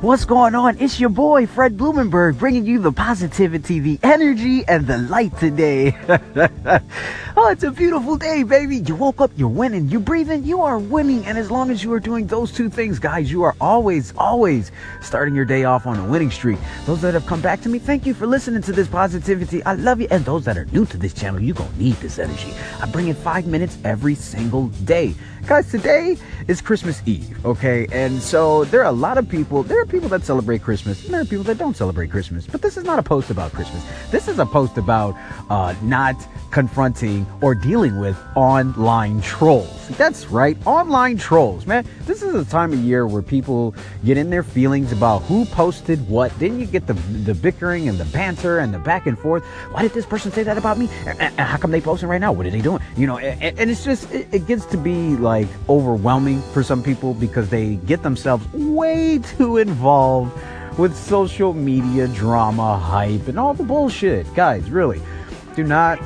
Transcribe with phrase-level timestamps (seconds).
[0.00, 0.78] What's going on?
[0.78, 5.90] It's your boy, Fred Blumenberg, bringing you the positivity, the energy, and the light today.
[7.36, 8.76] oh, it's a beautiful day, baby.
[8.76, 9.88] You woke up, you're winning.
[9.88, 11.26] you're breathing, you are winning.
[11.26, 14.70] And as long as you are doing those two things, guys, you are always, always
[15.02, 16.60] starting your day off on a winning streak.
[16.86, 19.64] Those that have come back to me, thank you for listening to this positivity.
[19.64, 20.06] I love you.
[20.12, 22.54] And those that are new to this channel, you're going to need this energy.
[22.80, 25.16] I bring in five minutes every single day.
[25.48, 27.86] Guys, today is Christmas Eve, okay?
[27.90, 31.22] And so there are a lot of people, there people that celebrate Christmas, and there
[31.22, 32.46] are people that don't celebrate Christmas.
[32.46, 33.82] But this is not a post about Christmas.
[34.10, 35.16] This is a post about
[35.50, 36.16] uh, not
[36.50, 39.88] confronting or dealing with online trolls.
[39.96, 41.86] That's right, online trolls, man.
[42.04, 43.74] This is a time of year where people
[44.04, 46.36] get in their feelings about who posted what.
[46.38, 49.44] Then you get the the bickering and the banter and the back and forth.
[49.72, 50.88] Why did this person say that about me?
[51.06, 52.32] And how come they posting right now?
[52.32, 52.82] What are they doing?
[52.96, 57.48] You know, and, it's just it gets to be like overwhelming for some people because
[57.48, 60.32] they get themselves way too involved
[60.78, 64.32] with social media drama, hype, and all the bullshit.
[64.34, 65.00] Guys, really,
[65.56, 65.98] do not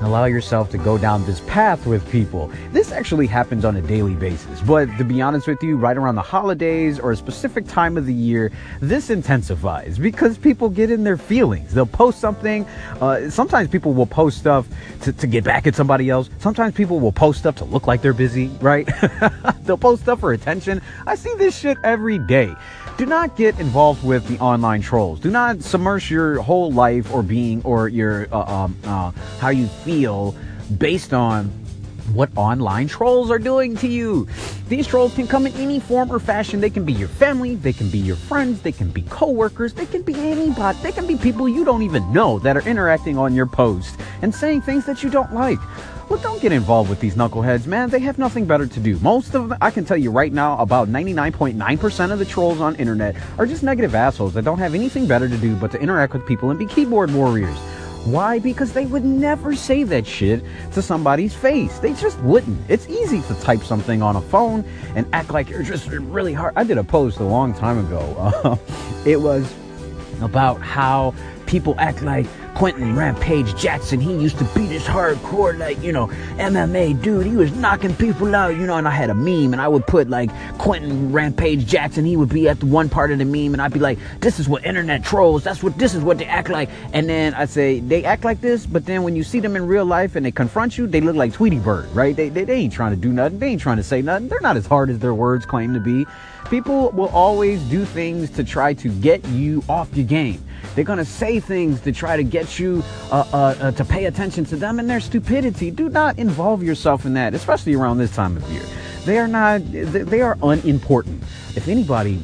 [0.00, 2.50] allow yourself to go down this path with people.
[2.72, 6.14] This actually happens on a daily basis, but to be honest with you, right around
[6.14, 11.04] the holidays or a specific time of the year, this intensifies because people get in
[11.04, 11.74] their feelings.
[11.74, 12.64] They'll post something.
[13.00, 14.66] Uh, sometimes people will post stuff
[15.02, 16.30] to, to get back at somebody else.
[16.38, 18.88] Sometimes people will post stuff to look like they're busy, right?
[19.62, 20.82] They'll post stuff for attention.
[21.06, 22.54] I see this shit every day.
[23.02, 25.18] Do not get involved with the online trolls.
[25.18, 29.66] Do not submerge your whole life or being or your uh, um, uh, how you
[29.66, 30.36] feel
[30.78, 31.50] based on
[32.14, 34.26] what online trolls are doing to you.
[34.68, 36.60] These trolls can come in any form or fashion.
[36.60, 39.86] They can be your family, they can be your friends, they can be coworkers, they
[39.86, 40.78] can be anybody.
[40.82, 44.34] They can be people you don't even know that are interacting on your post and
[44.34, 45.58] saying things that you don't like.
[46.08, 47.88] Well, don't get involved with these knuckleheads, man.
[47.88, 48.98] They have nothing better to do.
[48.98, 52.76] Most of them, I can tell you right now, about 99.9% of the trolls on
[52.76, 56.12] internet are just negative assholes that don't have anything better to do but to interact
[56.12, 57.56] with people and be keyboard warriors.
[58.04, 58.40] Why?
[58.40, 61.78] Because they would never say that shit to somebody's face.
[61.78, 62.58] They just wouldn't.
[62.68, 64.64] It's easy to type something on a phone
[64.96, 66.52] and act like you're just really hard.
[66.56, 68.00] I did a post a long time ago.
[68.42, 68.56] Uh,
[69.04, 69.52] it was
[70.20, 71.14] about how
[71.52, 76.06] people act like Quinton Rampage Jackson, he used to beat his hardcore, like, you know,
[76.38, 77.26] MMA dude.
[77.26, 79.86] He was knocking people out, you know, and I had a meme and I would
[79.86, 83.52] put like Quinton Rampage Jackson, he would be at the one part of the meme
[83.52, 86.24] and I'd be like, this is what internet trolls, that's what, this is what they
[86.24, 86.70] act like.
[86.94, 89.66] And then I say, they act like this, but then when you see them in
[89.66, 92.16] real life and they confront you, they look like Tweety Bird, right?
[92.16, 93.40] They, they, they ain't trying to do nothing.
[93.40, 94.28] They ain't trying to say nothing.
[94.28, 96.06] They're not as hard as their words claim to be.
[96.48, 100.42] People will always do things to try to get you off your game.
[100.74, 104.06] They're going to say things to try to get you uh, uh, uh, to pay
[104.06, 105.70] attention to them and their stupidity.
[105.70, 108.64] Do not involve yourself in that, especially around this time of year.
[109.04, 111.22] They are not, they are unimportant.
[111.54, 112.22] If anybody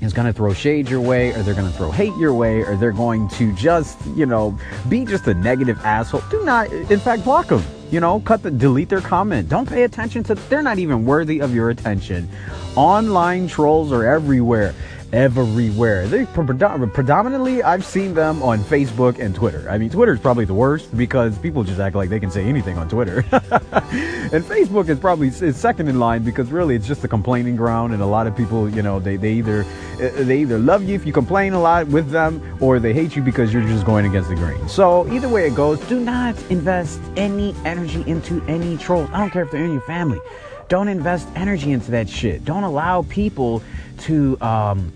[0.00, 2.62] is going to throw shade your way or they're going to throw hate your way
[2.62, 4.58] or they're going to just, you know,
[4.88, 7.62] be just a negative asshole, do not, in fact, block them.
[7.90, 9.48] You know, cut the, delete their comment.
[9.48, 12.28] Don't pay attention to, they're not even worthy of your attention.
[12.74, 14.74] Online trolls are everywhere
[15.12, 16.06] everywhere.
[16.06, 19.68] They predominantly I've seen them on Facebook and Twitter.
[19.68, 22.44] I mean, Twitter is probably the worst because people just act like they can say
[22.44, 23.18] anything on Twitter.
[23.32, 27.92] and Facebook is probably is second in line because really it's just a complaining ground
[27.92, 29.64] and a lot of people, you know, they, they either
[30.00, 33.16] eh, they either love you if you complain a lot with them or they hate
[33.16, 34.68] you because you're just going against the grain.
[34.68, 39.08] So, either way it goes, do not invest any energy into any trolls.
[39.12, 40.20] I don't care if they're in your family.
[40.68, 42.44] Don't invest energy into that shit.
[42.44, 43.62] Don't allow people
[44.00, 44.92] to um,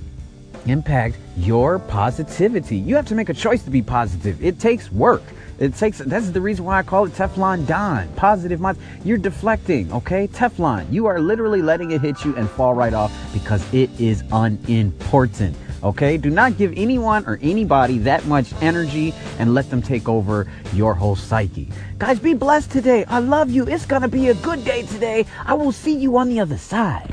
[0.66, 2.76] impact your positivity.
[2.76, 4.42] You have to make a choice to be positive.
[4.44, 5.22] It takes work.
[5.60, 8.09] It takes that's the reason why I call it Teflon Don.
[8.14, 8.78] Positive mind.
[9.04, 10.26] You're deflecting, okay?
[10.26, 10.91] Teflon.
[10.91, 15.54] You are literally letting it hit you and fall right off because it is unimportant.
[15.82, 16.16] Okay?
[16.16, 20.94] Do not give anyone or anybody that much energy and let them take over your
[20.94, 21.68] whole psyche.
[21.98, 23.04] Guys, be blessed today.
[23.04, 23.66] I love you.
[23.66, 25.26] It's gonna be a good day today.
[25.46, 27.08] I will see you on the other side.